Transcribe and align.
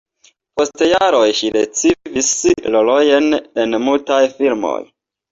Post 0.59 0.79
jaroj 0.91 1.25
ŝi 1.39 1.49
ricevis 1.57 2.29
rolojn 2.75 3.27
en 3.65 3.77
mutaj 3.83 4.19
filmoj. 4.41 4.75